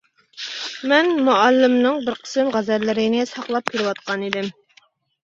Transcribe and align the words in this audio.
مەن 0.93 1.11
مۇئەللىمنىڭ 1.27 1.99
بىر 2.07 2.17
قىسىم 2.21 2.49
غەزەللىرىنى 2.55 3.27
ساقلاپ 3.33 3.69
كېلىۋاتقانىدىم. 3.75 4.49